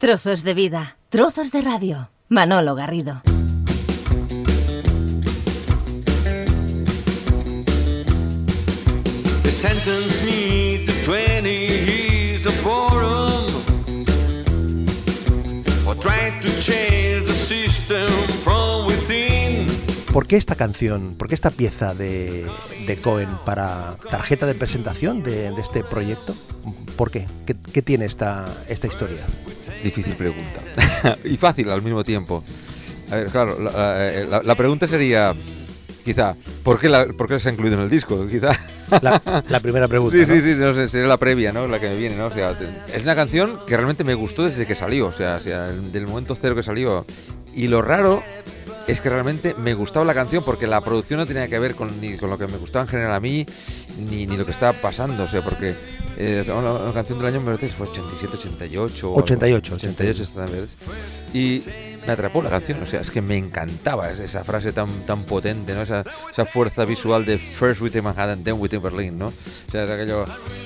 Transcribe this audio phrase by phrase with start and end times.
[0.00, 2.08] Trozos de vida, trozos de radio.
[2.28, 3.22] Manolo Garrido.
[9.42, 13.48] They sentenced me to 20 years of boredom
[15.84, 18.08] for trying to change the system
[18.44, 19.66] from within.
[20.12, 22.46] ¿Por qué esta canción, por qué esta pieza de,
[22.86, 26.36] de Cohen para tarjeta de presentación de, de este proyecto?
[26.98, 27.24] ¿Por qué?
[27.46, 29.20] ¿Qué, qué tiene esta, esta historia?
[29.82, 30.60] Difícil pregunta.
[31.24, 32.44] y fácil al mismo tiempo.
[33.10, 33.70] A ver, claro, la,
[34.28, 35.32] la- la pregunta sería,
[36.04, 36.34] quizá,
[36.64, 38.26] ¿por qué, la, ¿por qué se ha incluido en el disco?
[38.30, 38.50] Quizá.
[39.00, 40.16] La, la primera pregunta.
[40.16, 40.34] Sí, ¿no?
[40.34, 41.66] sí, sí, no sé, sería la previa, ¿no?
[41.68, 42.26] La que me viene, ¿no?
[42.26, 42.58] O sea,
[42.92, 46.06] es una canción que realmente me gustó desde que salió, o sea, o sea, del
[46.08, 47.06] momento cero que salió.
[47.54, 48.22] Y lo raro
[48.88, 52.00] es que realmente me gustaba la canción porque la producción no tenía que ver con,
[52.00, 53.46] ni con lo que me gustaba en general a mí,
[54.10, 55.74] ni, ni lo que estaba pasando, o sea, porque
[56.18, 59.06] eh, una, una canción del año me parece que fue 87, 88.
[59.06, 59.22] o algo.
[59.22, 60.72] 88, 88 exactamente.
[61.32, 61.62] Y
[62.06, 65.74] me atrapó la canción, o sea, es que me encantaba esa, frase tan, tan potente,
[65.74, 65.82] ¿no?
[65.82, 69.26] Esa, esa fuerza visual de First with Manhattan, then with Berlin, ¿no?
[69.28, 70.24] O sea, es aquello,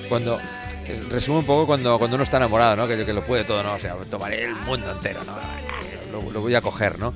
[0.08, 0.38] cuando,
[0.86, 2.88] es- resume un poco cuando, cuando uno está enamorado, ¿no?
[2.88, 3.74] Que, que lo puede todo, ¿no?
[3.74, 5.32] O sea, tomaré el mundo entero, ¿no?
[6.12, 7.12] Lo, lo voy a coger, ¿no?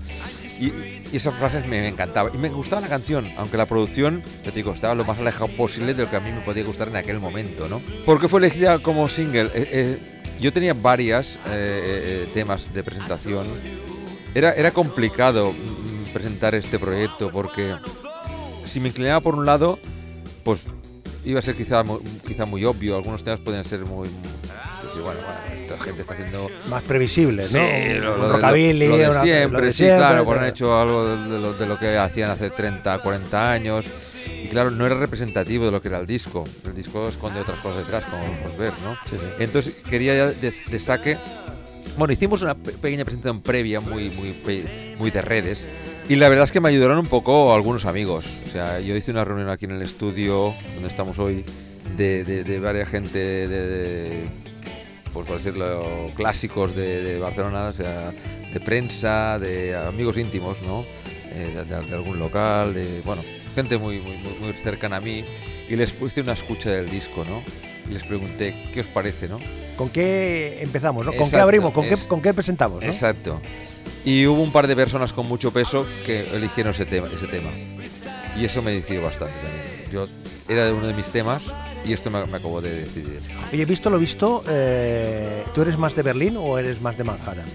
[0.59, 0.73] Y,
[1.13, 2.35] esas frases me, me encantaban.
[2.35, 5.95] Y me gustaba la canción, aunque la producción, te digo, estaba lo más alejado posible
[5.95, 7.81] de lo que a mí me podía gustar en aquel momento, ¿no?
[8.05, 9.51] ¿Por qué fue elegida como single?
[9.55, 9.99] Eh, eh,
[10.41, 13.47] yo tenía varias eh, temas de presentación.
[14.35, 17.75] Era, era complicado mm, presentar este proyecto porque
[18.65, 19.79] si me inclinaba por un lado,
[20.45, 20.63] pues
[21.25, 21.83] iba a ser quizá,
[22.27, 22.97] quizá muy obvio.
[22.97, 24.09] Algunos temas podían ser muy...
[24.97, 27.49] sí, bueno, bueno, esta gente está haciendo Más previsible, ¿no?
[27.49, 30.81] Sí, Un lo, lo rockabilly, lo de siempre, lo de sí, claro, pues han hecho
[30.81, 33.85] algo de, lo, de lo que hacían hace 30, 40 años.
[34.43, 36.45] Y claro, no era representativo de lo que era el disco.
[36.67, 38.97] El disco esconde otras cosas detrás, como podemos ver, ¿no?
[39.39, 41.17] Entonces quería ya de, de saque.
[41.97, 44.37] Bueno, hicimos una pe- pequeña presentación previa muy, muy,
[44.99, 45.69] muy de redes.
[46.09, 48.27] Y la verdad es que me ayudaron un poco algunos amigos.
[48.47, 51.45] O sea, yo hice una reunión aquí en el estudio, donde estamos hoy,
[51.97, 54.25] de, de, de varias gente de, de-
[55.17, 58.13] pues por decirlo, clásicos de, de Barcelona, o sea,
[58.53, 60.85] de prensa, de amigos íntimos, ¿no?
[61.33, 63.23] Eh, de, de- algún local, de, bueno,
[63.55, 65.25] gente muy, muy, muy, cercana a mí.
[65.69, 67.43] Y les hice una escucha del disco, ¿no?
[67.91, 69.41] Y les pregunté, ¿qué os parece, no?
[69.77, 71.11] ¿Con qué empezamos, no?
[71.11, 71.73] ¿Con qué Exacto, abrimos?
[71.73, 72.89] ¿Con, es- qué, ¿Con qué presentamos, no?
[72.89, 73.41] Exacto.
[74.05, 77.09] Y hubo un par de personas con mucho peso que eligieron ese tema.
[77.15, 77.51] Ese tema.
[78.39, 79.91] Y eso me decidió bastante también.
[79.91, 80.07] Yo
[80.49, 81.43] era uno de mis temas
[81.87, 83.21] y esto me, me acabó de decidir.
[83.53, 87.47] Oye, visto lo visto, eh, ¿tú eres más de Berlín o eres más de Manhattan?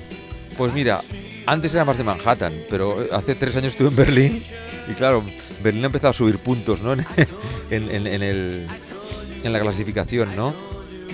[0.57, 1.01] Pues mira,
[1.45, 4.43] antes era más de Manhattan, pero hace tres años estuve en Berlín
[4.89, 5.23] y claro,
[5.63, 6.93] Berlín ha empezado a subir puntos, ¿no?
[7.71, 8.67] En, en- en el,
[9.43, 10.53] en la clasificación, ¿no?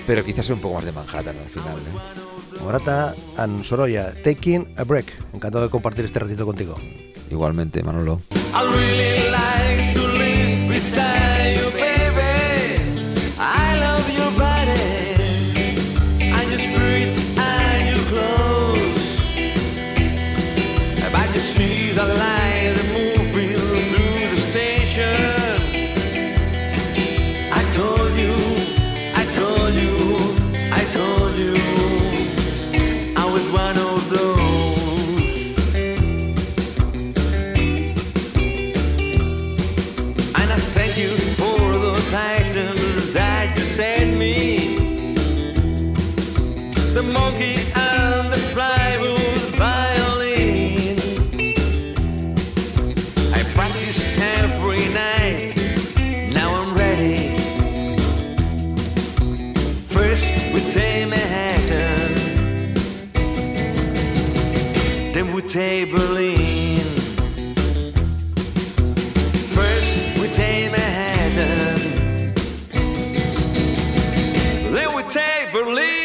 [0.06, 2.28] Pero quizás soy un poco más de Manhattan al final, ¿no?
[2.64, 5.12] Morata and Sorolla, Taking a Break.
[5.32, 6.76] Encantado de compartir este ratito contigo.
[7.30, 8.20] Igualmente, Manolo.
[65.84, 66.86] Berlin.
[69.54, 72.34] First we take Manhattan,
[74.72, 75.98] then we take Berlin.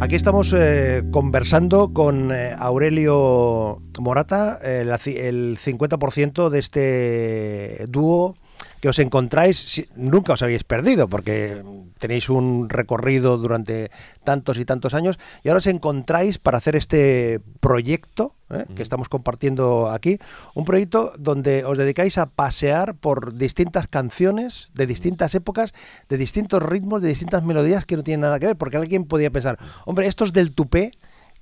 [0.00, 8.36] Aquí estamos eh, conversando con eh, Aurelio Morata, eh, el 50% de este dúo
[8.80, 11.62] que os encontráis, nunca os habéis perdido, porque
[11.98, 13.90] tenéis un recorrido durante
[14.24, 18.64] tantos y tantos años, y ahora os encontráis para hacer este proyecto ¿eh?
[18.74, 20.18] que estamos compartiendo aquí,
[20.54, 25.74] un proyecto donde os dedicáis a pasear por distintas canciones de distintas épocas,
[26.08, 29.30] de distintos ritmos, de distintas melodías que no tienen nada que ver, porque alguien podía
[29.30, 30.92] pensar, hombre, estos del tupé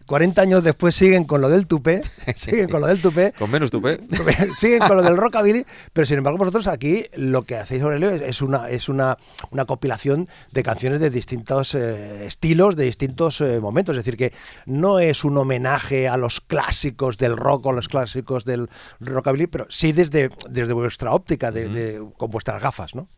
[0.07, 2.03] 40 años después siguen con lo del tupé,
[2.37, 4.01] siguen con lo del tupé, Con menos tupé.
[4.57, 8.23] siguen con lo del rockabilly, pero sin embargo vosotros aquí lo que hacéis, Aurelio, es,
[8.23, 9.19] es una es una,
[9.51, 13.97] una compilación de canciones de distintos eh, estilos, de distintos eh, momentos.
[13.97, 14.33] Es decir, que
[14.67, 18.69] no es un homenaje a los clásicos del rock o los clásicos del
[19.01, 23.09] rockabilly, pero sí desde, desde vuestra óptica, de, de- con vuestras gafas, ¿no?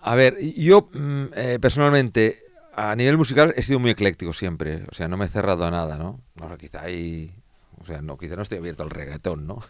[0.00, 2.38] A ver, yo mm, eh, personalmente,
[2.78, 4.84] a nivel musical, he sido muy ecléctico siempre.
[4.90, 6.20] O sea, no me he cerrado a nada, ¿no?
[6.36, 7.32] No, quizá ahí.
[7.80, 9.60] O sea, no, quizá no estoy abierto al reggaetón, ¿no?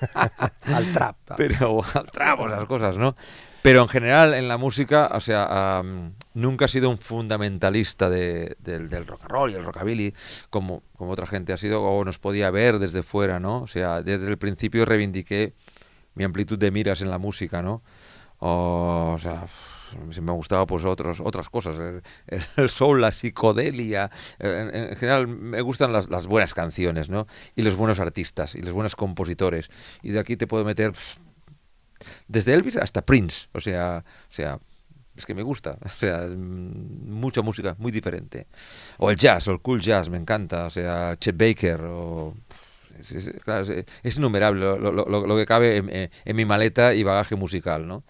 [0.62, 1.16] Al trap.
[1.36, 3.14] pero al trap o esas cosas, ¿no?
[3.62, 8.56] Pero en general en la música, o sea, am, nunca he sido un fundamentalista de-
[8.58, 10.12] del, del rock and roll y el rockabilly,
[10.50, 13.62] como, como otra gente ha sido o nos podía ver desde fuera, ¿no?
[13.62, 15.54] O sea, desde el principio reivindiqué
[16.14, 17.82] mi amplitud de miras en la música, ¿no?
[18.38, 19.44] O, sea,
[20.10, 22.02] si me gustaba pues otros, otras cosas, el,
[22.56, 27.26] el soul, la psicodelia, eh, en, en general me gustan las, buenas canciones, ¿no?
[27.56, 29.70] Y los buenos artistas y los buenos compositores.
[30.02, 30.92] Y de aquí te puedo meter
[32.28, 34.58] desde Elvis hasta Prince, o sea, o sea,
[35.16, 38.46] es que me gusta, o sea, mucha música muy diferente.
[38.98, 42.34] O el jazz, o el cool jazz, me encanta, o sea, Chet Baker, o
[42.98, 48.04] es, es- innumerable lo, que cabe en- en mi maleta y bagaje musical, ¿no?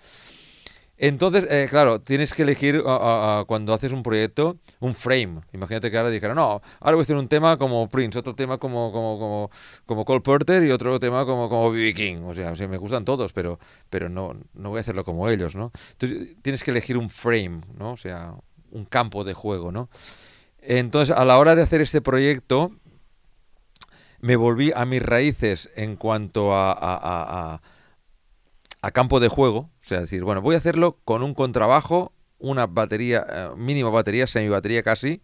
[1.05, 5.41] Entonces, eh, claro, tienes que elegir a- a cuando haces un proyecto un frame.
[5.53, 8.59] Imagínate que ahora dijera, no, ahora voy a hacer un tema como Prince, otro tema
[8.59, 9.51] como como como,
[9.85, 11.93] como Cole Porter y otro tema como como B.B.
[11.95, 12.23] King.
[12.25, 13.59] O sea, o sea, me gustan todos, pero
[13.91, 15.73] pero no no voy a hacerlo como ellos, ¿no?
[15.91, 17.93] Entonces tienes que elegir un frame, ¿no?
[17.95, 18.35] O sea,
[18.71, 19.91] un campo de juego, ¿no?
[20.61, 22.71] Entonces, a la hora de hacer este proyecto,
[24.21, 27.63] me volví a mis raíces en cuanto a- a- a-
[28.83, 32.67] a campo de juego, o sea, decir, bueno, voy a hacerlo con un contrabajo, una
[32.67, 35.23] batería, eh, mínima batería, semi batería casi,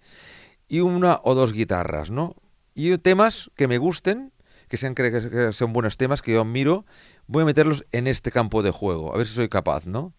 [0.68, 2.36] y una o dos guitarras, ¿no?
[2.74, 4.32] Y temas que me gusten,
[4.68, 6.86] que sean que, son buenos temas, que yo miro,
[7.26, 10.14] voy a meterlos en este campo de juego, a ver si soy capaz, ¿no?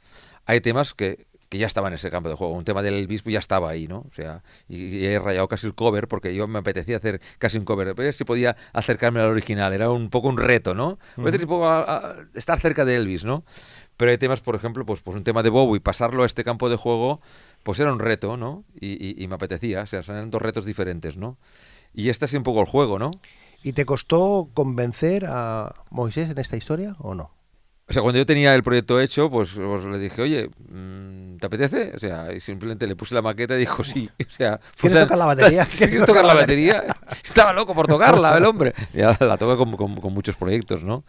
[0.46, 3.24] Hay temas que, que ya estaban en ese campo de juego, un tema del Elvis
[3.24, 4.06] ya estaba ahí, ¿no?
[4.10, 7.58] O sea, y, y he rayado casi el cover porque yo me apetecía hacer casi
[7.58, 11.00] un cover, pero si podía acercarme al original, era un poco un reto, ¿no?
[11.18, 13.44] A veces un poco a- a estar cerca de Elvis, ¿no?
[13.98, 16.70] Pero hay temas, por ejemplo, pues, pues un tema de Bowie, pasarlo a este campo
[16.70, 17.20] de juego,
[17.64, 18.64] pues era un reto, ¿no?
[18.80, 21.38] Y, y- y me apetecía, o sea, son dos retos diferentes, ¿no?
[21.94, 23.10] Y este sido un poco el juego, ¿no?
[23.64, 27.32] ¿Y te costó convencer a Moisés en esta historia o no?
[27.90, 31.46] O sea, cuando yo tenía el proyecto hecho, pues, pues le dije, oye, mm, ¿te
[31.48, 31.92] apetece?
[31.96, 34.10] O sea, y simplemente le puse la maqueta y dijo sí.
[34.20, 35.66] O sea, ¿Quieres tocar la batería?
[35.78, 36.84] ¿Quieres tocar la batería?
[37.24, 38.74] Estaba loco por tocarla, el hombre.
[38.94, 41.04] Ya la toca con, con- con muchos proyectos, ¿no?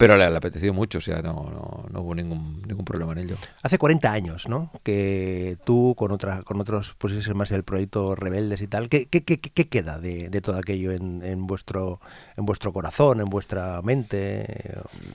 [0.00, 3.18] Pero le, le apeteció mucho, o sea, no, no, no hubo ningún, ningún problema en
[3.18, 3.36] ello.
[3.62, 4.70] Hace 40 años, ¿no?
[4.82, 9.22] Que tú con otra, con otros pues más del proyecto Rebeldes y tal, ¿qué, qué,
[9.24, 12.00] qué- qué queda de, de todo aquello en, en vuestro
[12.38, 14.46] en vuestro corazón, en vuestra mente?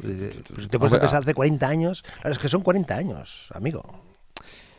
[0.03, 1.23] Eh, pues te puedes Hombre, pensar ah.
[1.23, 3.81] hace 40 años, claro, es que son 40 años, amigo.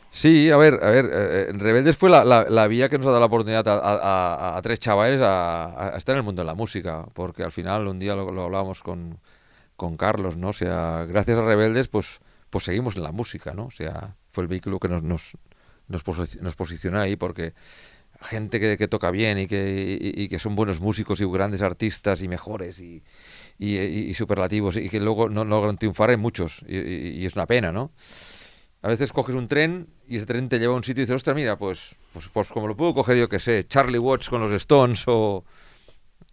[0.09, 3.05] Sí, a ver, a ver, eh, eh, Rebeldes fue la, la- la vía que nos
[3.07, 6.23] ha dado la oportunidad a, a- a- a tres chavales a, a estar en el
[6.23, 9.19] mundo de la música, porque al final un día lo, lo hablábamos con,
[9.77, 10.49] con Carlos, ¿no?
[10.49, 12.19] O sea, gracias a Rebeldes, pues,
[12.49, 13.67] pues seguimos en la música, ¿no?
[13.67, 15.37] O sea, fue el vehículo que nos, nos,
[15.87, 16.03] nos,
[16.41, 17.53] nos posicionó ahí, porque
[18.21, 22.27] gente que, toca bien y que, y, que son buenos músicos y grandes artistas y
[22.27, 23.03] mejores y,
[23.59, 27.91] y, superlativos y que luego no logran triunfar hay muchos y es una pena, ¿no?
[28.81, 31.15] A veces coges un tren y ese tren te lleva a un sitio y dices,
[31.15, 34.41] ostras, mira, pues, pues, pues como lo puedo coger yo que sé, Charlie Watts con
[34.41, 35.43] los Stones o,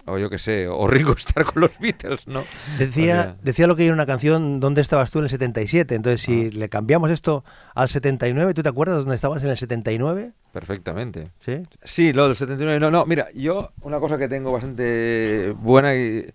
[0.06, 2.42] o yo que sé, o Ringo Starr con los Beatles, ¿no?
[2.78, 5.94] Decía, O sea, decía lo que era una canción, ¿dónde estabas tú en el 77?
[5.94, 6.50] Entonces, si Ah.
[6.58, 7.44] le cambiamos esto
[7.74, 10.32] al 79, ¿tú te acuerdas dónde estabas en el 79?
[10.52, 11.32] perfectamente.
[11.40, 11.62] ¿Sí?
[11.82, 12.78] Sí, lo del 79.
[12.78, 16.26] No, no, mira, yo una cosa que tengo bastante buena y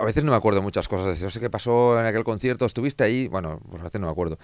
[0.00, 1.20] a veces no me acuerdo muchas cosas.
[1.20, 4.12] No sé qué pasó en aquel concierto, estuviste ahí, bueno, pues a veces no me
[4.12, 4.38] acuerdo.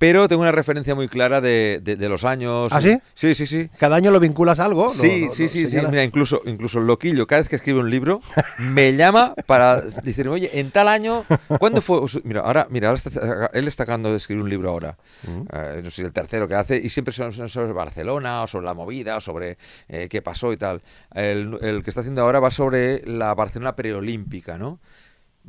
[0.00, 2.68] Pero tengo una referencia muy clara de, de- de los años.
[2.70, 2.96] ¿Ah, sí?
[3.12, 3.68] Sí, sí, sí.
[3.78, 4.86] ¿Cada año lo vinculas a algo?
[4.86, 5.76] ¿Lo- Sí, lo- sí, lo sí, sí.
[5.90, 8.22] Mira, incluso, incluso el loquillo, cada vez que escribe un libro,
[8.58, 11.22] me llama para decirme, oye, en tal año,
[11.58, 12.00] ¿cuándo fue?
[12.24, 14.96] Mira, ahora, mira, ahora está- él está acabando de escribir un libro ahora.
[15.24, 15.42] Mm.
[15.52, 18.64] Eh, no sé, el tercero que hace, y siempre son, son sobre Barcelona, o sobre
[18.64, 20.80] la movida, o sobre eh, qué pasó y tal.
[21.14, 24.80] El, el que está haciendo ahora va sobre la Barcelona preolímpica, ¿no?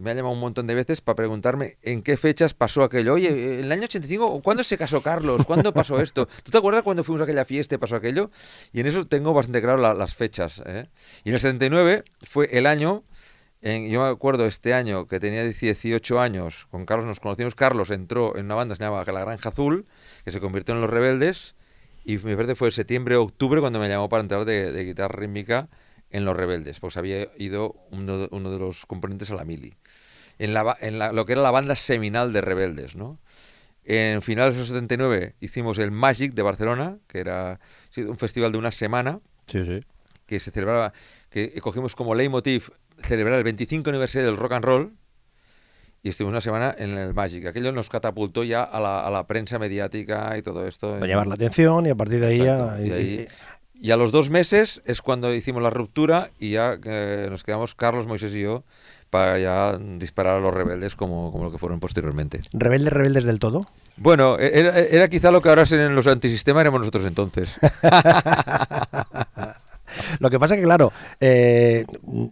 [0.02, 3.14] Me ha llamado un montón de veces para preguntarme en qué fechas pasó aquello.
[3.14, 3.30] Oye,
[3.60, 5.46] en el año 85, ¿cuándo se casó Carlos?
[5.46, 6.28] ¿Cuándo pasó esto?
[6.44, 8.32] ¿Tú te acuerdas cuando fuimos a aquella fiesta y pasó aquello?
[8.74, 10.62] Y en eso tengo bastante claro la- las fechas.
[10.66, 10.88] ¿eh?
[11.24, 13.04] Y en el 79 fue el año,
[13.62, 17.92] en- yo me acuerdo este año que tenía 18 años, con Carlos nos conocimos, Carlos
[17.92, 19.86] entró en una banda que se llamaba La Granja Azul,
[20.26, 21.54] que se convirtió en Los Rebeldes,
[22.04, 25.16] y me parece fue septiembre o octubre cuando me llamó para entrar de, de guitarra
[25.20, 25.70] rítmica
[26.12, 29.74] en Los Rebeldes, pues había ido uno de, uno de los componentes a la mili.
[30.40, 33.20] En, la, en la- lo que era la banda seminal de Rebeldes, ¿no?
[33.84, 37.60] En finales del 79 hicimos el Magic de Barcelona, que era
[37.98, 39.82] un festival de una semana, Sí, sí.
[40.28, 40.94] que se celebraba,
[41.30, 42.70] que cogimos como leitmotiv
[43.04, 44.94] celebrar el 25 aniversario del rock and roll
[46.04, 47.46] y estuvimos una semana en el Magic.
[47.48, 50.94] Aquello nos catapultó ya a la, a la prensa mediática y todo esto.
[50.94, 52.86] Para llamar la atención y a partir de ahí Exacto, ya...
[52.88, 53.28] y ahí-
[53.84, 57.74] Y a los dos meses es cuando hicimos la ruptura y ya eh, nos quedamos
[57.74, 58.64] Carlos, Moisés y yo
[59.10, 62.40] para ya disparar a los rebeldes como, como lo que fueron posteriormente.
[62.54, 63.68] ¿Rebeldes, rebeldes del todo?
[63.98, 67.58] Bueno, e- era, era quizá lo que ahora en los antisistemas éramos nosotros entonces.
[70.20, 71.86] Lo que pasa que, claro, eh,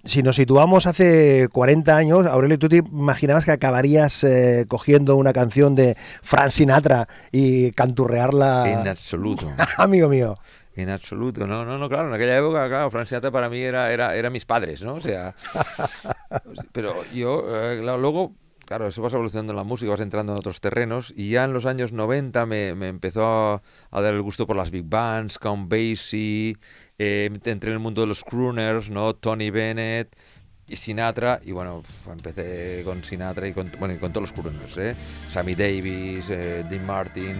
[0.03, 5.33] si nos situamos hace 40 años, Aurelio, tú te imaginabas que acabarías eh, cogiendo una
[5.33, 8.71] canción de Frank Sinatra y canturrearla...
[8.71, 9.51] en absoluto.
[9.77, 10.35] Amigo mío.
[10.79, 13.91] En absoluto, no, no, no, claro, en aquella época, claro, Frank Sinatra para mí era,
[13.91, 14.95] era, era mis padres, ¿no?
[14.95, 15.35] O sea,
[16.71, 18.33] pero yo, eh, luego,
[18.65, 21.51] claro, eso vas evolucionando en la música, vas entrando en otros terrenos, y ya en
[21.51, 25.37] los años 90 me, me empezó a, a dar el gusto por las big bands,
[25.37, 26.55] Count Basie,
[26.97, 29.15] eh, entré en el mundo de los crooners, ¿no?
[29.15, 30.15] Tony Bennett
[30.65, 34.77] y Sinatra, y bueno, empecé con Sinatra y con, bueno, y con todos los crooners,
[34.77, 34.95] ¿eh?
[35.29, 37.35] Sammy Davis, eh, Dean Martin,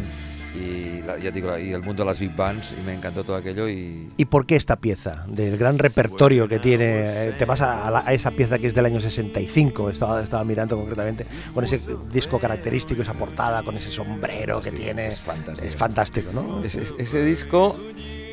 [0.55, 3.23] y la- ya te digo, y el mundo de las big bands, y me encantó
[3.23, 4.11] todo aquello, y...
[4.17, 5.25] ¿Y por qué esta pieza?
[5.27, 6.85] Del gran repertorio que tiene.
[7.29, 10.43] eh, te vas a, la- a esa pieza que es del año 65, estaba, estaba
[10.43, 11.79] mirando concretamente, con ese
[12.11, 15.07] disco característico, esa portada, con ese sombrero que tiene.
[15.07, 15.67] es fantástico.
[15.67, 16.63] Es fantástico, ¿no?
[16.63, 17.77] Ese, ese disco,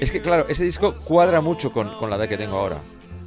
[0.00, 2.78] es que claro, ese disco cuadra mucho con, con la edad que tengo ahora.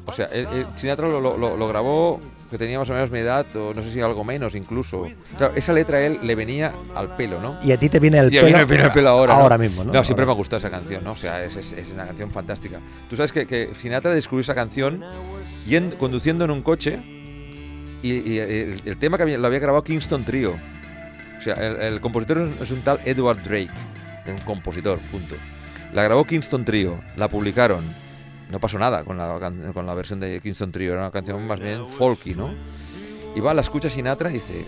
[0.09, 2.19] O sea, el, el Sinatra lo, lo- lo- lo grabó,
[2.51, 5.05] que tenía más o menos mi edad, o no sé si algo menos incluso.
[5.37, 7.57] Claro, esa letra a él le venía al pelo, ¿no?
[7.63, 8.57] Y a ti te viene el Y a mí pelo.
[8.59, 9.33] me viene el pelo ahora.
[9.35, 9.63] Ahora ¿no?
[9.63, 9.93] mismo, ¿no?
[9.93, 11.11] No, siempre me ha gustado esa canción, ¿no?
[11.11, 12.79] O sea, es, es- es una canción fantástica.
[13.09, 15.03] Tú sabes que, que Sinatra descubrió esa canción
[15.67, 16.99] yendo- conduciendo en un coche
[18.01, 20.55] y, y el, el tema que había- lo había grabado Kingston Trio.
[21.37, 23.69] O sea, el, el compositor es- un tal Edward Drake,
[24.27, 25.35] un compositor, punto.
[25.93, 27.83] La grabó Kingston Trio, la publicaron.
[28.49, 29.39] No pasó nada con la,
[29.73, 32.53] con la versión de Kingston Trio, era una canción más bien folky, ¿no?
[33.35, 34.65] Y va, la escucha Sinatra y dice,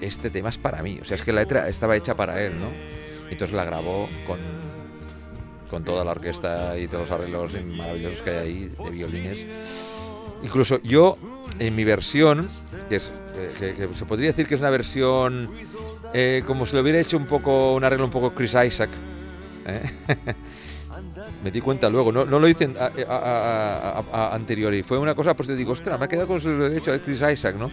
[0.00, 0.98] este tema es para mí.
[1.02, 2.68] O sea, es que la letra estaba hecha para él, ¿no?
[3.28, 4.38] Y entonces la grabó con,
[5.68, 9.38] con toda la orquesta y todos los arreglos maravillosos que hay ahí de violines.
[10.44, 11.18] Incluso yo,
[11.58, 12.48] en mi versión,
[12.88, 15.50] que, es, eh, que- que se podría decir que es una versión
[16.14, 18.90] eh, como si lo hubiera hecho un poco, un arreglo un poco Chris Isaac.
[19.66, 19.90] ¿eh?
[21.42, 24.82] me di cuenta luego, no, no lo hice a, a- a- a- a- anteriori.
[24.82, 27.22] Fue una cosa, pues te digo, ostras, me ha quedado con lo hecho de Chris
[27.32, 27.70] Isaac, ¿no?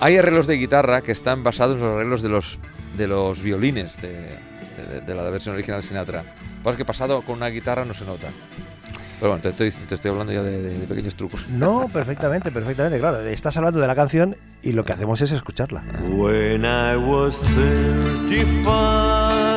[0.00, 2.58] Hay arreglos de guitarra que están basados en los arreglos de los,
[2.96, 6.22] de los violines de, de- de la versión original de Sinatra.
[6.22, 8.28] Lo que pasa es que pasado con una guitarra no se nota.
[9.18, 11.46] Pero bueno, te estoy, te estoy hablando ya de, de- de pequeños trucos.
[11.50, 12.98] No, perfectamente, perfectamente.
[12.98, 15.84] Claro, estás hablando de la canción y lo que hacemos es escucharla.
[16.16, 19.49] When I was 35,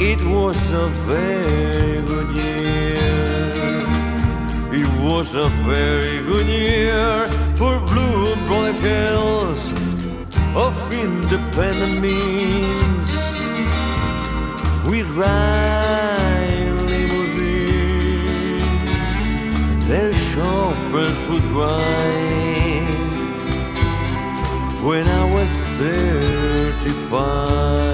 [0.00, 3.84] it was a very good year.
[4.72, 9.74] It was a very good year for blue and black hills
[10.56, 13.10] of independent means.
[14.88, 18.64] We ride limousines,
[19.86, 22.88] their chauffeurs would drive
[24.82, 27.89] when I was 35.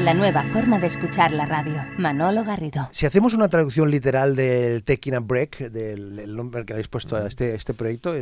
[0.00, 1.84] La nueva forma de escuchar la radio.
[1.98, 2.88] Manolo Garrido.
[2.92, 7.16] Si hacemos una traducción literal del Taking a Break, del el nombre que habéis puesto
[7.16, 8.14] a este, este proyecto,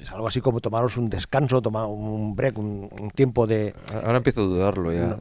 [0.00, 3.74] es, algo así como tomaros un descanso, tomar un break, un, un tiempo de...
[4.04, 5.06] Ahora empiezo a dudarlo ya.
[5.08, 5.18] No,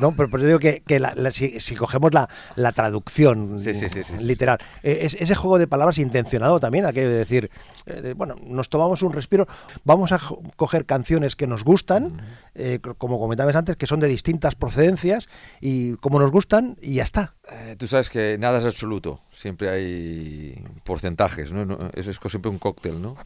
[0.00, 3.74] no, pero, pero digo que, que la- la- si, si cogemos la, la traducción Sí,
[3.74, 4.12] sí, sí, sí.
[4.18, 7.50] literal, eh, es, ese juego de palabras intencionado también, aquello de decir,
[7.86, 9.46] eh, de, bueno, nos tomamos un respiro,
[9.84, 10.20] vamos a
[10.56, 12.20] coger canciones que nos gustan,
[12.54, 15.28] eh, co- como comentabas antes, que son de distintas procedencias
[15.60, 17.34] y como nos gustan y ya está.
[17.50, 21.64] Eh, tú sabes que nada es absoluto, siempre hay porcentajes, ¿no?
[21.64, 23.16] No, Eso es siempre un cóctel, ¿no?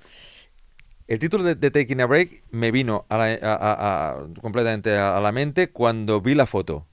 [1.09, 4.97] El título de, de Taking a Break me vino a la- a- a- a- completamente
[4.97, 6.87] a, la mente cuando vi la foto.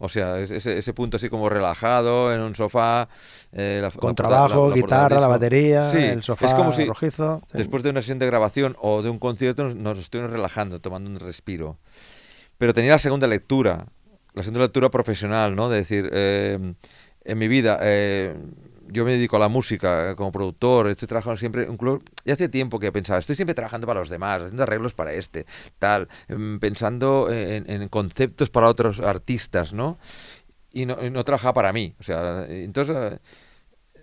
[0.00, 3.08] O sea, es- ese, ese punto así como relajado en un sofá.
[3.52, 6.84] eh, la- Con la trabajo, portada guitarra, la batería, Sí, el sofá es como si
[6.84, 7.42] rojizo.
[7.46, 7.58] sí.
[7.58, 11.10] Después de una sesión de grabación o de un concierto nos, nos estuvimos relajando, tomando
[11.10, 11.78] un respiro.
[12.58, 13.86] Pero tenía la segunda lectura,
[14.34, 15.68] la segunda lectura profesional, ¿no?
[15.68, 16.74] De decir, eh,
[17.24, 18.36] en mi vida, eh,
[18.88, 22.48] yo me dedico a la música eh, como productor, estoy trabajando siempre, incluso, y hace
[22.48, 25.46] tiempo que pensaba, estoy siempre trabajando para los demás, haciendo arreglos para este,
[25.78, 29.98] tal, em, pensando en, conceptos para otros artistas, ¿no?
[30.72, 33.20] Y no, y no trabajaba para mí, o sea, entonces...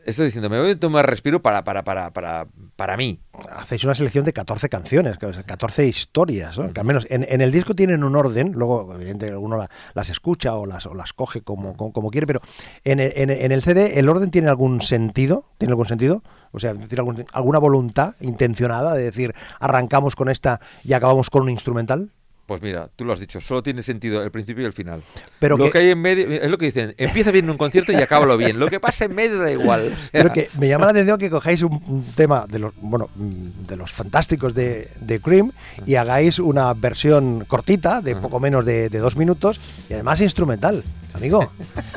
[0.05, 2.45] Estoy diciendo, me voy a tomar respiro para, para, para, para,
[2.75, 3.19] para mí.
[3.55, 6.71] Hacéis una selección de 14 canciones, que- 14 historias, ¿no?
[6.71, 10.53] que al menos en, el disco tienen un orden, luego evidentemente uno la- las escucha
[10.55, 12.39] o las, o las coge como, como, quiere, pero
[12.83, 16.21] en en, en el CD el orden tiene algún sentido, tiene algún sentido,
[16.51, 21.49] o sea, tiene alguna voluntad intencionada de decir arrancamos con esta y acabamos con un
[21.49, 22.11] instrumental.
[22.45, 25.01] Pues mira, tú lo has dicho, solo tiene sentido el principio y el final.
[25.39, 25.77] Pero lo que- que...
[25.79, 28.59] hay en medio, es lo que dicen, empieza bien un concierto y acábalo bien.
[28.59, 29.87] Lo que pasa en medio da igual.
[29.87, 32.73] o sea, Pero que me llama la atención que cojáis un, un tema de los
[32.77, 35.51] bueno mm, de los fantásticos de, de Cream
[35.87, 39.59] y hagáis una versión cortita de poco menos de, de dos minutos
[39.89, 40.83] y además instrumental,
[41.15, 41.51] amigo.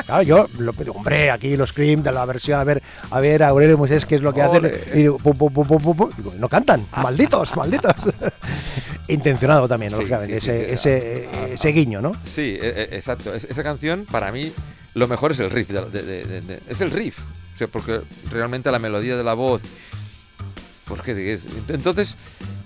[0.06, 3.42] Claro, yo lo digo, hombre, aquí los Cream de la versión, a ver, a ver,
[3.42, 4.70] Aurelio Moisés, qué es lo que hacen.
[4.94, 6.10] Y digo, pum, pum, pum, pum, pum, pum.
[6.16, 7.94] Digo, no cantan, malditos, malditos.
[9.08, 10.72] Intencionado también, Sí, lógicamente, sí, sí, ese, sí.
[10.74, 12.12] ese, ese guiño, ¿no?
[12.26, 13.34] Sí, e- e- exacto.
[13.34, 14.52] Es- esa canción, para mí,
[14.94, 15.68] lo mejor es el riff.
[15.68, 17.18] de la- de- de- de- de- es el riff.
[17.54, 19.62] O sea, porque realmente la melodía de la voz.
[20.88, 21.46] Pues qué es.
[21.68, 22.16] Entonces,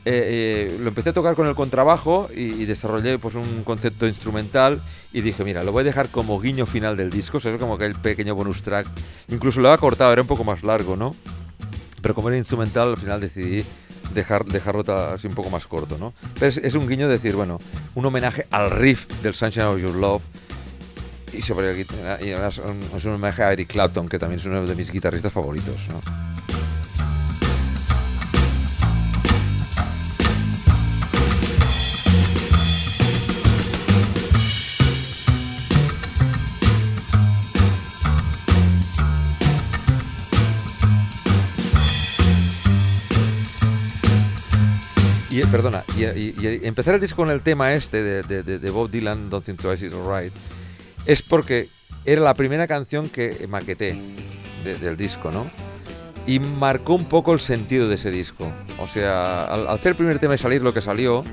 [0.04, 4.80] eh, eh, lo empecé a tocar con el contrabajo y, desarrollé pues un concepto instrumental
[5.12, 7.60] y dije, mira, lo voy a dejar como guiño final del disco, ¿sabes?
[7.60, 8.86] Como que el pequeño bonus track.
[9.28, 11.14] Incluso lo había cortado, era un poco más largo, ¿no?
[12.00, 13.64] Pero como era instrumental, al final decidí
[14.14, 16.12] dejar, dejarlo así un poco más corto, ¿no?
[16.34, 17.58] Pero es, es un guiño de decir, bueno,
[17.94, 20.22] un homenaje al riff del Sunshine of Your Love
[21.32, 21.84] y sobre y
[22.30, 26.31] es un homenaje a Eric Clapton, que también es uno de mis guitarristas favoritos, ¿no?
[45.52, 48.70] Perdona, y, y- y empezar el disco con el tema este de, de- de- de
[48.70, 50.32] Bob Dylan, Don't Think Twice Is Alright,
[51.06, 51.68] es porque
[52.04, 53.96] era la primera canción que maqueté
[54.64, 55.48] de- del disco, ¿no?
[56.26, 58.50] Y marcó un poco el sentido de ese disco.
[58.80, 61.24] O sea, al, al hacer el primer tema y salir lo que salió,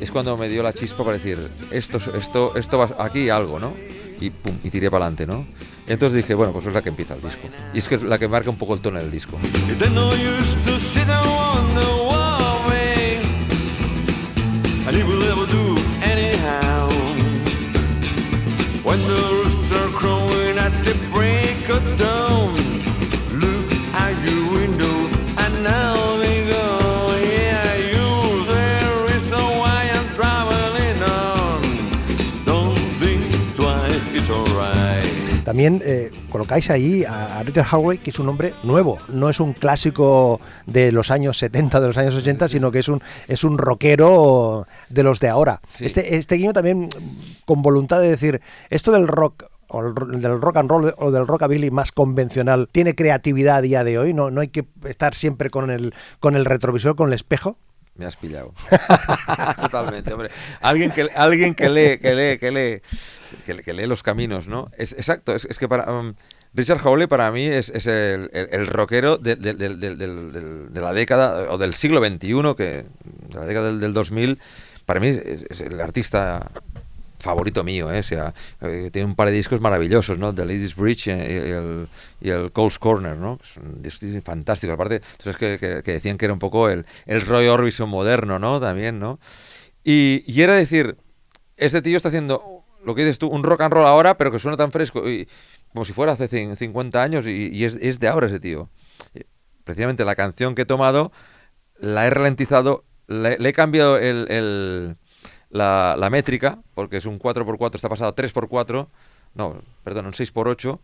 [0.00, 1.38] es cuando me dio la chispa para decir,
[1.70, 3.74] esto, esto, esto va aquí algo, ¿no?
[4.20, 5.46] Y pum, y tiré para adelante, ¿no?
[5.86, 7.48] Entonces dije, bueno, pues es la que empieza el disco.
[7.74, 9.38] Y es que es la que marca un poco el tono del disco.
[14.98, 16.88] It will never do anyhow.
[18.82, 22.54] When the rooster crowing at the break of dawn,
[23.42, 23.68] look
[24.02, 24.96] out your window
[25.42, 26.66] and now they go.
[27.20, 31.60] Yeah, you, there is a why I'm traveling on.
[32.44, 33.22] Don't think
[33.54, 35.44] twice, it's alright.
[35.44, 39.54] También eh, colocáis ahí a, Richard Howley, que es un hombre nuevo, no es un
[39.54, 43.56] clásico de los años 70, de los años 80, sino que es un, es un
[43.56, 45.62] rockero de los de ahora.
[45.70, 45.86] Sí.
[45.86, 46.90] Este, este guiño también
[47.46, 51.26] con voluntad de decir, esto del rock o el del rock and roll o del
[51.26, 55.48] rockabilly más convencional tiene creatividad a día de hoy, no, no hay que estar siempre
[55.48, 57.56] con el, con el retrovisor, con el espejo.
[57.98, 58.52] Me has pillado.
[59.60, 60.30] Totalmente, hombre.
[60.60, 64.70] Alguien que, alguien que lee, que lee, que lee, que, lee- los caminos, ¿no?
[64.76, 66.14] Es exacto, es, es que para um,
[66.54, 71.50] Richard Hawley para mí es, es el, el- rockero de, de- de- de- la década
[71.50, 72.84] o del siglo XXI, que
[73.28, 74.38] de la década del, del 2000,
[74.84, 76.50] para mí es el artista
[77.26, 77.98] favorito mío, ¿eh?
[77.98, 80.34] O sea, eh, tiene un par de discos maravillosos, ¿no?
[80.34, 81.88] The Ladies Bridge y, y el,
[82.20, 83.38] y el Corner, ¿no?
[83.42, 84.72] Es un disco fantástico.
[84.72, 88.38] Aparte, entonces que, que- que decían que era un poco el, el Roy Orbison moderno,
[88.38, 88.60] ¿no?
[88.60, 89.18] También, ¿no?
[89.84, 90.96] Y, y era decir,
[91.56, 94.38] este tío está haciendo lo que dices tú, un rock and roll ahora, pero que
[94.38, 95.28] suena tan fresco, y,
[95.72, 98.70] como si fuera hace cin- 50 años, y, y es, es de ahora ese tío.
[99.14, 99.20] Y
[99.64, 101.10] Precisamente la canción que he tomado,
[101.78, 104.96] la he ralentizado, le, le he cambiado el, el-
[105.50, 108.88] la, métrica, porque es un 4x4, está pasado a 3x4,
[109.34, 110.80] no, perdón, un 6x8,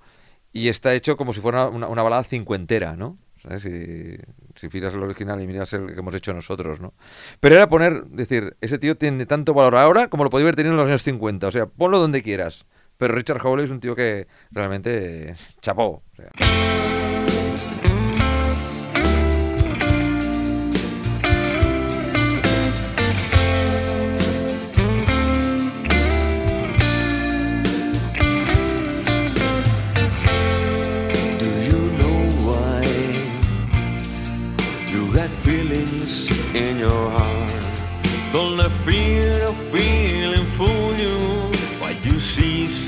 [0.52, 3.18] y está hecho como si fuera una, balada cincuentera, ¿no?
[3.42, 3.62] ¿Sabes?
[3.62, 4.16] Si,
[4.54, 6.94] si miras el original y miras el que hemos hecho nosotros, ¿no?
[7.40, 10.74] Pero era poner, decir, ese tío tiene tanto valor ahora como lo podía haber tenido
[10.74, 12.66] en los años 50, o sea, ponlo donde quieras.
[12.98, 16.04] Pero Richard Hawley es un tío que realmente eh, chapó.
[16.12, 17.01] o sea.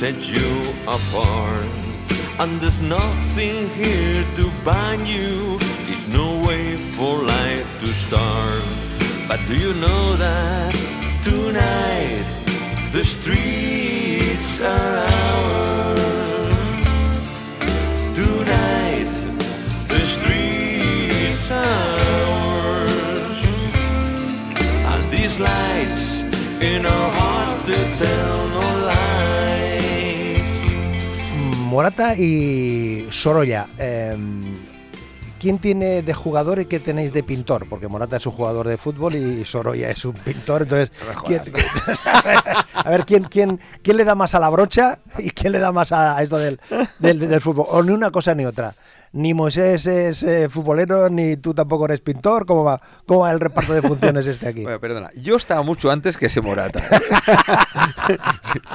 [0.05, 0.51] Set you
[0.83, 1.64] apart.
[2.38, 5.57] and there's nothing here to bind you.
[5.87, 8.64] There's no way for life to start.
[9.29, 10.75] But do you know that
[11.23, 12.27] tonight
[12.93, 15.24] the streets are ours?
[31.75, 33.67] Morata y Sorolla.
[33.79, 34.17] eh,
[35.41, 37.67] ¿Quién tiene de jugador y qué tenéis de pintor?
[37.69, 40.63] Porque Morata es un jugador de fútbol y Sorolla es un pintor.
[40.63, 40.93] Entonces,
[41.27, 41.43] ¿quién-
[42.75, 45.73] a ver, ¿quién, quién, ¿quién le da más a la brocha y quién le da
[45.73, 46.61] más a, a esto del,
[47.01, 47.67] del, del fútbol?
[47.69, 48.73] O ni una cosa ni otra.
[49.14, 52.44] Ni Moisés es eh, futbolero, ni tú tampoco eres pintor.
[52.46, 54.62] ¿Cómo va, ¿Cómo va el reparto de funciones este aquí?
[54.64, 56.81] Bueno, perdona, yo estaba mucho antes que ese Morata.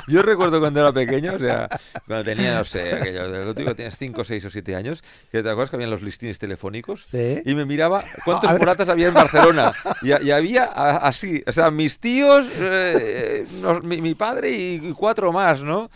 [0.07, 1.67] yo recuerdo cuando era pequeño, o sea,
[2.07, 5.49] cuando tenía, no sé, aquello, lo digo, tienes 5, 6 o 7 años, que te
[5.49, 7.41] acuerdas que habían los listines telefónicos Sí.
[7.45, 8.49] y me miraba cuántos.
[8.57, 9.73] Moratas había en Barcelona.
[10.01, 14.89] Y, y había a- así, o sea, mis tíos, eh, nos- mi, mi padre y,
[14.89, 15.89] y cuatro más, ¿no?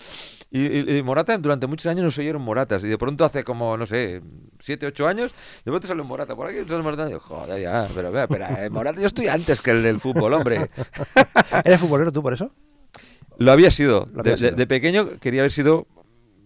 [0.56, 2.84] Y, y- Morata durante muchos años no se oyeron Moratas.
[2.84, 4.22] Y de pronto hace como, no sé,
[4.60, 5.32] 7, 8 años,
[5.66, 6.36] de pronto sale un Morata.
[6.36, 7.08] Por aquí sale un Morata.
[7.10, 10.00] Y yo, joder, ya, pero vea, pero eh, Morata, yo estoy antes que el del
[10.00, 10.70] fútbol, hombre.
[11.66, 12.52] ¿Eres futbolero tú por eso?
[13.40, 14.08] Lo había sido.
[14.14, 14.58] Lo De, había de- sido.
[14.58, 15.88] de pequeño quería haber sido.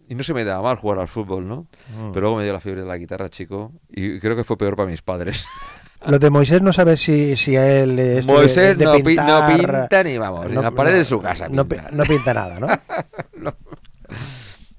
[0.10, 1.68] Y no se me daba mal jugar al fútbol, ¿no?
[1.90, 2.12] Mm.
[2.14, 3.74] Pero luego me dio la fiebre de la guitarra, chico.
[3.90, 5.46] Y creo que fue peor para mis padres.
[6.08, 8.00] Lo de Moisés no sabes si, si a él...
[8.00, 9.10] eh, esto de- Moisés de no, pi- no
[9.50, 11.50] pintar- pinta ni vamos, en la pared de su casa.
[11.50, 11.90] No, pinta.
[11.90, 12.68] pi- no pinta nada, ¿no?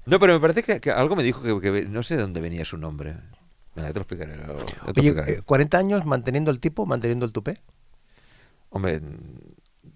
[0.09, 2.41] No, pero me parece que, que algo me dijo que, que no sé de dónde
[2.41, 3.15] venía su nombre.
[3.75, 4.35] Venga, ya te lo explicaré.
[4.37, 5.31] lo- ya te lo Oye, explicaré.
[5.33, 7.59] eh, 40 años manteniendo el tipo, manteniendo el tupé.
[8.71, 9.01] Hombre,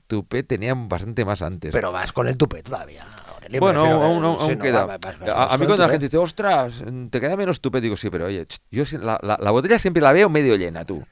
[0.08, 1.72] Tupé tenía bastante más antes.
[1.72, 3.06] Pero vas con el tupé todavía.
[3.34, 4.84] Aurelio, bueno, aún, eh, aún- queda.
[4.84, 8.46] A, mí cuando la gente dice, ostras, te queda menos tupé, digo, sí, pero oye,
[8.72, 11.04] yo la, la- la botella siempre la veo medio llena, tú.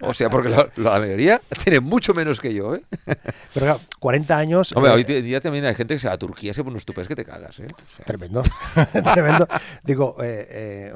[0.00, 2.82] O sea, porque la, la mayoría tiene mucho menos que yo, ¿eh?
[3.54, 4.72] Pero claro, 40 años.
[4.72, 6.84] Hombre, eh, hoy día también hay gente que se va a Turquía, se pone unos
[6.84, 7.66] tupés que te cagas, ¿eh?
[7.72, 8.42] O sea, Tremendo.
[9.14, 9.48] Tremendo.
[9.84, 10.92] Digo, eh, eh,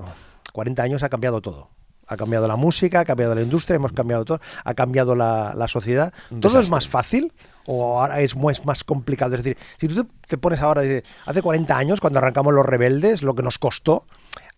[0.52, 1.70] 40 años ha cambiado todo.
[2.08, 5.68] Ha cambiado la música, ha cambiado la industria, hemos cambiado todo, ha cambiado la, la
[5.68, 6.12] sociedad.
[6.30, 6.70] Un ¿Todo es desastre.
[6.70, 7.32] más fácil
[7.66, 9.34] o ahora es más, más complicado?
[9.36, 10.82] Es decir, si tú te, pones ahora,
[11.26, 14.06] hace 40 años, cuando arrancamos los rebeldes, lo que nos costó,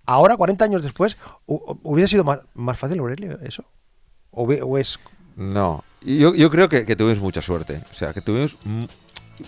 [0.07, 3.65] ahora, 40 años después, hu- ¿hubiera sido más, más fácil, Aurelio, eso?
[4.31, 5.01] ¿O, o es
[5.37, 7.83] No, yo, yo creo que, que tuvimos mucha suerte.
[7.91, 8.57] O sea, que tuvimos.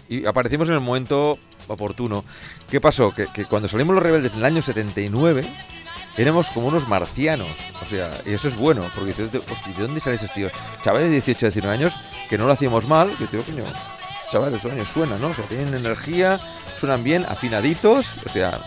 [0.09, 1.39] Y aparecimos en el momento
[1.69, 2.25] oportuno.
[2.69, 3.13] ¿Qué pasó?
[3.15, 5.45] Que, que cuando salimos los rebeldes en el año 79,
[6.17, 7.51] éramos como unos marcianos.
[7.83, 10.53] O sea, y eso es bueno, porque dices, "Hostia, ¿de dónde salen esos tíos?
[10.83, 11.93] Chavales de 18, 19 años,
[12.29, 13.65] que no lo hacíamos mal, que digo, coño,
[14.31, 15.29] chavales, coño, suenan, ¿no?
[15.29, 16.39] O sea, tienen energía,
[16.79, 18.59] suenan bien, afinaditos, o sea,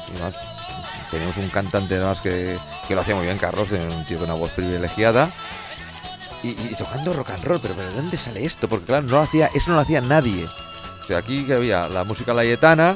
[1.12, 4.40] teníamos un cantante además que, que lo hacía muy bien, Carlos, un tío con una
[4.40, 5.32] voz privilegiada.
[6.44, 8.70] Y, y tocando rock and roll, pero, pero ¿de dónde sale esto?
[8.70, 10.48] Porque claro, no lo hacía, eso no lo hacía nadie.
[11.06, 12.96] O sea, aquí que había la música layetana,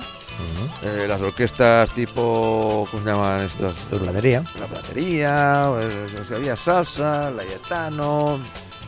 [0.83, 3.73] eh, las orquestas tipo, ¿cómo se llaman estas?
[3.91, 4.43] la platería?
[4.59, 8.39] La platería, eh, o sea, había salsa, layetano,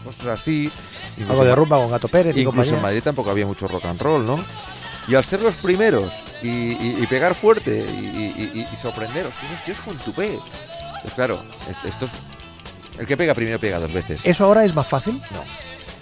[0.03, 0.71] cosas así.
[1.17, 2.81] Incluso Algo de rumba con Gato Pérez y Incluso en compañía.
[2.81, 4.39] Madrid tampoco había mucho rock and roll, ¿no?
[5.07, 9.77] Y al ser los primeros y, y- y pegar fuerte y, sorprenderos, que esos tíos
[9.81, 10.39] con tupé.
[11.01, 12.09] Pues claro, est- estos.
[12.97, 14.21] El que pega primero pega dos veces.
[14.23, 15.21] ¿Eso ahora es más fácil?
[15.31, 15.43] No,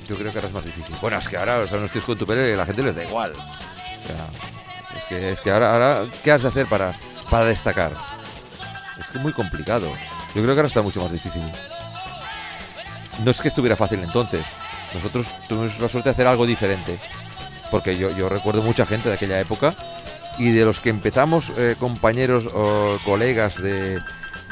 [0.09, 0.95] yo creo que ahora es más difícil.
[1.01, 3.03] Bueno, es que ahora son los tíos con tupé y a la gente les da
[3.05, 3.31] igual.
[3.31, 6.93] O sea, es que, es que ahora, ahora, ¿qué has de hacer para,
[7.29, 7.93] para destacar?
[8.99, 9.87] Es que es muy complicado.
[10.35, 11.41] Yo creo que ahora está mucho más difícil.
[13.23, 14.45] No es que estuviera fácil entonces.
[14.93, 16.99] Nosotros tuvimos la suerte de hacer algo diferente.
[17.71, 19.73] Porque yo, yo recuerdo mucha gente de aquella época
[20.39, 23.99] y de los que empezamos, eh, compañeros o colegas de,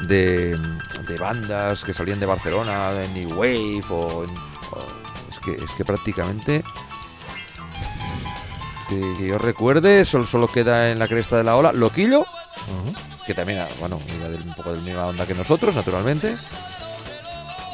[0.02, 4.26] de, de bandas que salían de Barcelona, de New Wave, o, o-
[5.56, 6.62] que, es que prácticamente
[8.88, 12.24] que, yo recuerde, solo, solo queda en la cresta de la ola Loquillo,
[13.26, 16.34] que también, ah, bueno, del- un poco de la misma onda que nosotros, naturalmente.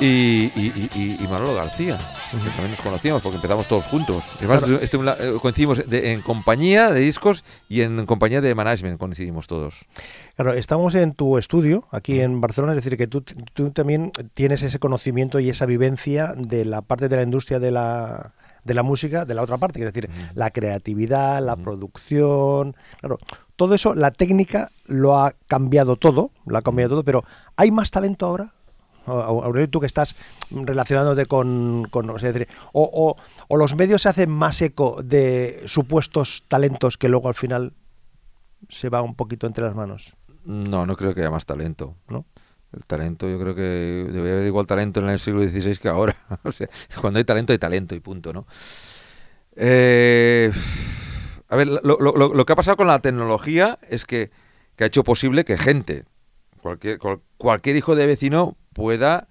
[0.01, 1.97] Y, y- y- y- Manolo García,
[2.31, 4.25] que también nos conocíamos porque empezamos todos juntos.
[4.39, 4.81] Además, Claro.
[4.81, 9.85] este- eh, coincidimos de- en compañía de discos y en compañía de management, coincidimos todos.
[10.35, 14.63] Claro, estamos en tu estudio aquí en Barcelona, es decir, que tú, tú también tienes
[14.65, 18.83] ese conocimiento y esa vivencia de la parte de la industria de la, de la
[18.83, 23.19] música, de la otra parte, es decir, la creatividad, la producción, claro,
[23.57, 27.23] todo eso, la técnica lo ha cambiado todo, lo ha cambiado todo, pero
[27.57, 28.53] ¿hay más talento ahora?
[29.07, 30.15] Aurelio, tú que estás
[30.51, 33.17] relacionándote con, con o sea, es decir, o, o-
[33.49, 37.73] o los medios se hacen más eco de supuestos talentos que luego al final
[38.69, 40.15] se va un poquito entre las manos.
[40.45, 41.97] No, no creo que haya más talento.
[42.09, 42.25] ¿no?
[42.73, 43.63] El talento, yo creo que
[44.11, 46.17] debe haber igual talento en el siglo XVI que ahora.
[46.45, 46.69] o sea,
[47.01, 48.47] cuando hay talento, hay talento y punto, ¿no?
[49.57, 50.51] Eh,
[51.49, 54.31] a ver, lo, lo- lo- lo que ha pasado con la tecnología es que,
[54.77, 56.05] que ha hecho posible que gente,
[56.61, 59.29] cualquier, cual- cualquier hijo de vecino pueda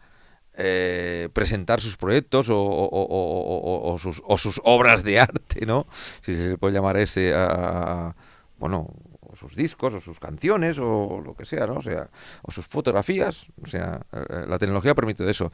[0.56, 5.86] eh, presentar sus proyectos o, sus, obras de arte, ¿no?
[6.22, 8.16] Si se puede llamar ese a,
[8.58, 8.88] bueno,
[9.22, 11.76] o sus discos, o sus canciones, o lo que sea, ¿no?
[11.76, 12.10] O sea,
[12.44, 15.52] o sus fotografías, o sea, eh, la tecnología ha permitido eso.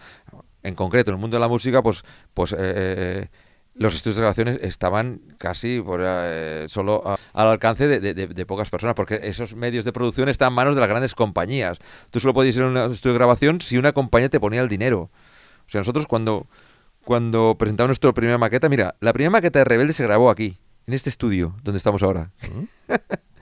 [0.63, 3.27] En concreto, en el mundo de la música, pues, pues eh, eh,
[3.79, 8.69] los estudios de grabaciones estaban casi por, eh, solo a- al alcance de, de- pocas
[8.69, 11.79] personas, porque esos medios de producción están en manos de las grandes compañías.
[12.11, 14.67] Tú solo podías ir a un estudio de grabación si una compañía te ponía el
[14.69, 15.09] dinero.
[15.67, 16.47] O sea, nosotros cuando,
[17.05, 20.93] cuando presentamos nuestra primera maqueta, mira, la primera maqueta de Rebelde se grabó aquí, en
[20.93, 22.31] este estudio donde estamos ahora.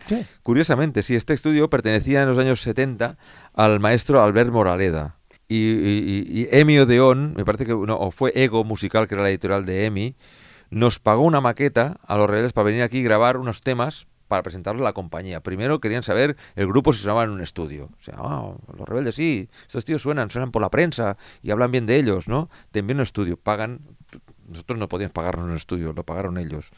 [0.08, 0.26] Sí.
[0.42, 3.18] Curiosamente, sí, este estudio pertenecía en los años 70
[3.54, 5.18] al maestro Albert Moraleda.
[5.48, 9.30] Y, y, y- Emi Odeón, me parece que no, fue Ego Musical, que era la
[9.30, 10.16] editorial de Emi,
[10.70, 14.44] nos pagó una maqueta a los rebeldes para venir aquí y grabar unos temas para
[14.44, 15.42] presentarlo a la compañía.
[15.42, 17.86] Primero querían saber el grupo si sonaba en un estudio.
[17.98, 21.72] O sea, ah, los rebeldes sí, estos tíos suenan, suenan por la prensa y hablan
[21.72, 22.50] bien de ellos, ¿no?
[22.72, 23.80] Te envían un estudio, pagan.
[24.50, 26.72] Nosotros no podíamos pagarnos un estudio, lo pagaron ellos.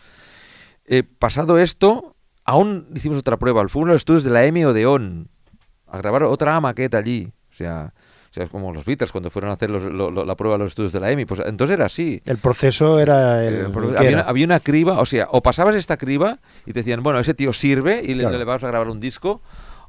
[0.86, 3.68] Eh, pasado esto, aún hicimos otra prueba.
[3.68, 5.30] Fuimos a los estudios de la Emi Odeón
[5.88, 7.32] a grabar otra maqueta allí.
[7.52, 7.94] O sea,
[8.40, 10.58] sea, es como los Beatles cuando fueron a hacer los- lo- lo- la prueba a
[10.58, 11.26] los estudios de la Emi.
[11.26, 12.22] Pues entonces era así.
[12.26, 14.20] El proceso era el, Eh, el que había, era.
[14.22, 17.34] una, había una criba, o sea, o pasabas esta criba y te decían, bueno, ese
[17.34, 18.38] tío sirve y le, Claro.
[18.38, 19.42] le vas a grabar un disco,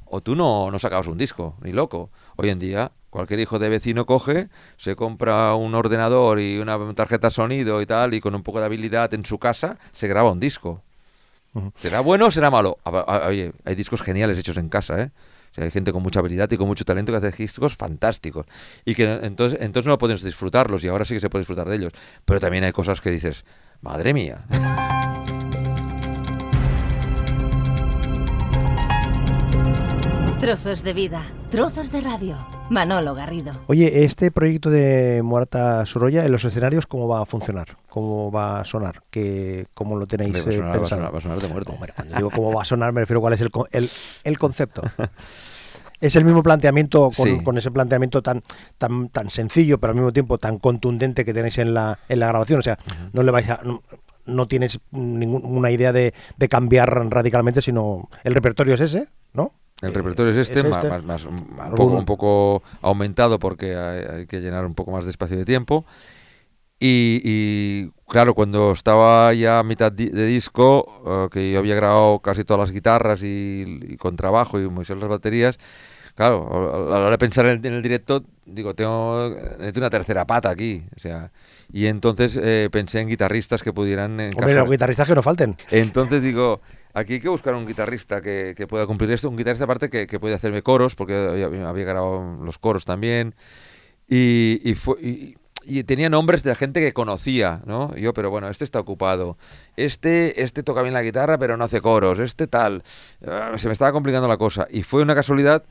[0.05, 2.09] o tú no, no sacabas un disco, ni loco.
[2.35, 7.29] Hoy en día, cualquier hijo de vecino coge, se compra un ordenador y una tarjeta
[7.29, 10.39] sonido y tal, y con un poco de habilidad en su casa, se graba un
[10.39, 10.81] disco.
[11.79, 12.77] ¿Será bueno o será malo?
[13.27, 15.11] Oye, hay discos geniales hechos en casa, ¿eh?
[15.57, 18.45] Hay gente con mucha habilidad y con mucho talento que hace discos fantásticos.
[18.85, 21.75] Y que entonces, entonces no podemos disfrutarlos y ahora sí que se puede disfrutar de
[21.75, 21.93] ellos.
[22.25, 23.45] Pero también hay cosas que dices,
[23.81, 24.45] madre mía.
[30.39, 32.50] Trozos de vida, trozos de radio.
[32.71, 33.53] Manolo Garrido.
[33.67, 37.77] Oye, este proyecto de Morata Sorolla en los escenarios, ¿cómo va a funcionar?
[37.89, 39.03] ¿Cómo va a sonar?
[39.09, 40.99] ¿Qué, ¿Cómo lo tenéis Hombre, va, a eh, sonar, va a pensado?
[41.01, 41.71] sonar- va a sonar de muerte.
[41.73, 43.89] Hombre, cuando digo cómo va a sonar, me refiero a cuál es el, co- el,
[44.23, 44.81] el concepto.
[45.99, 47.43] Es el mismo planteamiento, con, Sí.
[47.43, 48.41] con ese planteamiento tan,
[48.79, 52.25] tan, tan sencillo, pero al mismo tiempo tan contundente que tenéis en la, en la
[52.27, 52.57] grabación.
[52.57, 52.79] O sea,
[53.13, 53.59] no le vais a.
[53.63, 53.83] No,
[54.25, 59.51] no tienes ninguna idea de, de cambiar radicalmente, sino el repertorio es ese, ¿no?
[59.81, 60.89] El Eh, repertorio es este, ma- este.
[60.89, 61.37] Más, más- un,
[61.75, 65.45] poco, un poco aumentado porque hay, hay que llenar un poco más de espacio de
[65.45, 65.85] tiempo.
[66.83, 71.75] Y, y, claro, cuando estaba ya a mitad di- de disco, eh, que yo había
[71.75, 75.59] grabado casi todas las guitarras y, y con trabajo y muchas las baterías,
[76.15, 79.91] claro, a la hora de pensar en el, en el directo, digo, tengo necesito una
[79.91, 80.81] tercera pata aquí.
[80.95, 81.31] O sea,
[81.71, 84.55] y entonces eh, pensé en guitarristas que pudieran Hombre, encajar.
[84.55, 85.55] los guitarristas que no falten.
[85.69, 86.61] Entonces digo,
[86.93, 90.07] aquí hay que buscar un guitarrista que, que pueda cumplir esto, un guitarrista aparte que,
[90.07, 93.35] que puede hacerme coros, porque había, grabado los coros también.
[94.07, 97.95] Y, y, fue- y- y tenía nombres de la gente que conocía, ¿no?
[97.95, 99.37] Yo, pero bueno, este está ocupado.
[99.77, 102.17] Este, este toca bien la guitarra, pero no hace coros.
[102.19, 102.81] Este tal.
[103.25, 104.67] Ah, se me estaba complicando la cosa.
[104.71, 105.63] Y fue una casualidad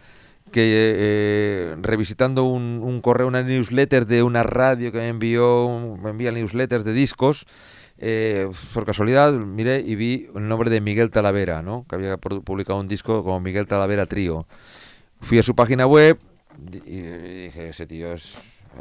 [0.53, 0.61] que
[0.97, 6.31] eh, revisitando un, un correo, una newsletter de una radio que me envió, me envía
[6.31, 7.47] newsletters de discos,
[8.01, 11.85] eh, por casualidad miré y vi el nombre de Miguel Talavera, ¿no?
[11.89, 14.47] Que había publicado un disco como Miguel Talavera Trío.
[15.21, 16.19] Fui a su página web
[16.87, 18.35] y dije, ese tío es,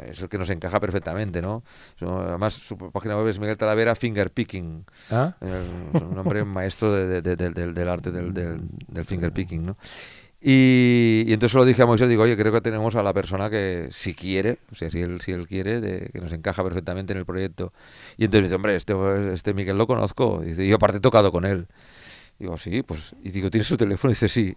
[0.06, 1.62] es el que nos encaja perfectamente, ¿no?
[2.00, 4.84] Además, su página web es Miguel Talavera Finger Picking.
[5.10, 5.36] ¿Ah?
[5.40, 9.76] El- un hombre maestro de- de- de- del- arte del, del, del finger picking, ¿no?
[10.42, 13.50] Y, y entonces lo dije a Moisés, digo, oye, creo que tenemos a la persona
[13.50, 17.12] que si quiere, o sea, si él, si él quiere, de, que nos encaja perfectamente
[17.12, 17.72] en el proyecto.
[18.16, 18.94] Y entonces dice, hombre, este,
[19.34, 20.40] este Miguel lo conozco.
[20.40, 21.66] Dice, yo aparte he tocado con él.
[22.38, 24.12] Digo, sí, pues, y digo, ¿tienes su teléfono?
[24.12, 24.54] Y dice, sí.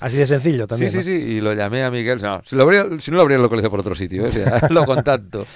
[0.00, 0.90] Así de sencillo también.
[0.90, 2.20] Sí, sí, sí, y lo llamé a Miguel.
[2.20, 4.28] No, si, lo habría, si no lo habría localizado por otro sitio, ¿eh?
[4.28, 5.46] O sea, lo contacto.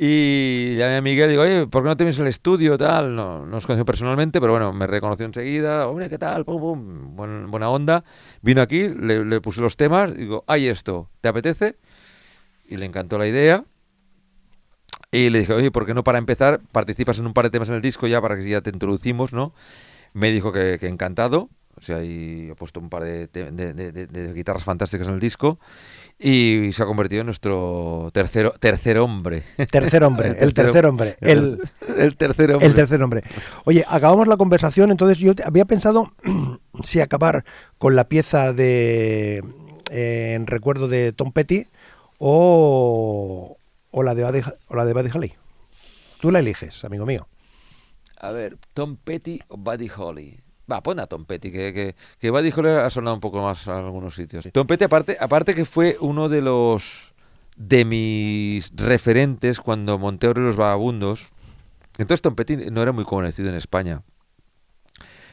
[0.00, 2.78] Y llamé a Miguel y digo, oye, ¿por qué no te vienes al estudio?
[2.78, 5.88] Tal, no, no nos conoció personalmente, pero bueno, me reconoció enseguida.
[5.88, 6.44] Hombre, ¿qué tal?
[6.44, 8.04] Pum, pum, buen- buena onda.
[8.40, 11.76] Vino aquí, le, le puse los temas, digo, hay esto, ¿te apetece?
[12.68, 13.64] Y le encantó la idea.
[15.10, 17.68] Y le dije, oye, ¿por qué no para empezar participas en un par de temas
[17.70, 19.54] en el disco ya para que ya te introducimos, ¿no?
[20.14, 21.50] Me dijo que, que encantado.
[21.78, 25.14] O sea, y he puesto un par de, de- de- de- de guitarras fantásticas en
[25.14, 25.58] el disco.
[26.18, 29.44] Y se ha convertido en nuestro tercero, tercer hombre.
[29.70, 31.16] Tercer hombre, el tercer hombre.
[31.20, 31.60] El,
[31.96, 32.66] el tercer hombre.
[32.66, 33.22] el tercer hombre.
[33.64, 36.12] Oye, acabamos la conversación, entonces yo te- había pensado
[36.82, 37.44] si acabar
[37.78, 39.44] con la pieza de
[39.92, 41.66] eh, en recuerdo de Tom Petty
[42.18, 43.56] o,
[43.90, 45.34] o la de Buddy, o la de Buddy Holly.
[46.20, 47.28] Tú la eliges, amigo mío.
[48.20, 50.40] A ver, Tom Petty o Buddy Holly.
[50.70, 53.66] Va, pon a Tom Petty, que, que, que Buddy Holly ha sonado un poco más
[53.66, 54.48] en algunos sitios.
[54.52, 57.14] Tom Petty, aparte, aparte que fue uno de los
[57.56, 61.26] de mis referentes cuando monté los Vagabundos.
[61.96, 64.02] Entonces Tom Petty no era muy conocido en España.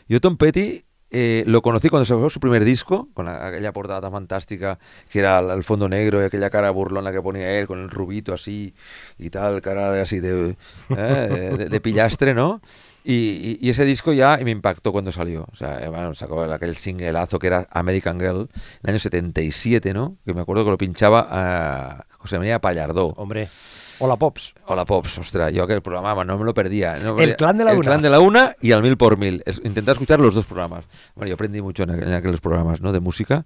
[0.08, 4.02] Yo Tom Petty eh, lo conocí cuando sacó su primer disco, con la- aquella portada
[4.02, 7.80] tan fantástica que era el fondo negro y aquella cara burlona que ponía él, con
[7.80, 8.74] el rubito así
[9.20, 10.58] y tal, cara de, así de,
[10.90, 12.62] eh, de, de pillastre, ¿no?
[13.08, 15.46] Y, y- ese disco ya me impactó cuando salió.
[15.52, 19.94] O sea, eh, bueno, sacó aquel singleazo que era American Girl en el año 77,
[19.94, 20.18] ¿no?
[20.26, 23.10] Que me acuerdo que lo pinchaba a José María Pallardó.
[23.18, 23.48] Hombre,
[24.00, 24.54] hola Pops.
[24.68, 26.98] Hola Pops, ostras, yo aquel programa no me lo perdía.
[27.00, 27.36] no me El perdía.
[27.38, 27.86] Clan de la El Una.
[27.88, 29.44] Clan de la Una y al Mil por Mil.
[29.64, 30.86] Intenté escuchar los dos programas.
[31.16, 32.92] Bueno, yo aprendí mucho en, aqu- en aquellos programas, ¿no?
[32.92, 33.46] De música.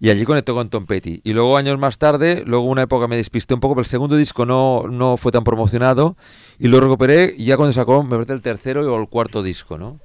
[0.00, 1.20] Y allí conectó con Tom Petty.
[1.22, 4.16] Y luego, años más tarde, luego una época me despisté un poco, pero el segundo
[4.16, 6.16] disco no, no fue tan promocionado.
[6.58, 9.78] Y lo recuperé y ya cuando sacó, me parece el tercero o el cuarto disco,
[9.78, 10.00] ¿no?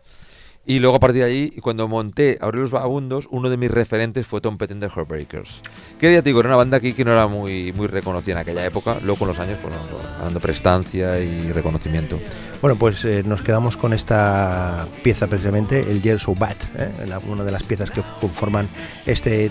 [0.70, 4.28] Y luego a partir de ahí, cuando monté Aurelio los Vagabundos, uno de mis referentes
[4.28, 5.62] fue Tom Petty the Heartbreakers.
[5.98, 8.40] Que ya te digo, era una banda aquí que no era muy, muy reconocida en
[8.40, 8.98] aquella época.
[9.02, 12.20] Luego con los años, pues, bueno, ganando prestancia y reconocimiento.
[12.62, 16.92] Bueno, pues eh, nos quedamos con esta pieza precisamente, el Year So ¿eh?
[17.30, 18.68] Una de las piezas que conforman
[19.06, 19.50] este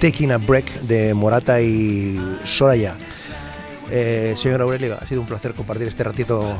[0.00, 2.96] Taking a Break de Morata y Soraya.
[3.90, 6.54] Eh, señor Aurelio, ha sido un placer compartir este ratito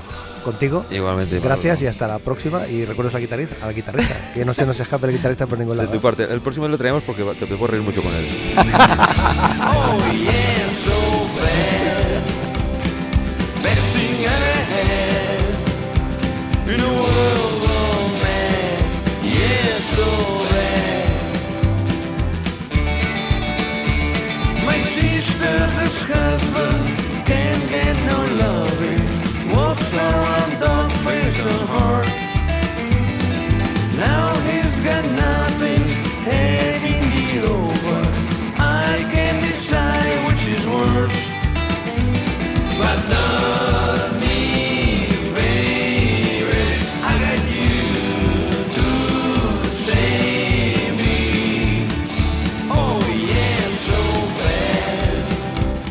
[0.53, 0.85] contigo.
[0.91, 1.41] Igualmente.
[1.41, 2.67] Gracias y hasta la próxima.
[2.67, 5.47] Y recuerdos a la guitarrista, a la guitarrista que no se nos escape el guitarrista
[5.47, 5.95] por ningún De lado.
[5.95, 8.27] tu parte, el próximo lo traemos porque te puedo reír mucho con él.
[9.61, 11.18] Oh yeah, so